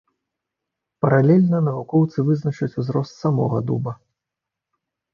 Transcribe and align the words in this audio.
Паралельна 1.07 1.59
навукоўцы 1.69 2.19
вызначаць 2.31 2.73
узрост 2.83 3.13
самога 3.23 3.57
дуба. 3.71 3.99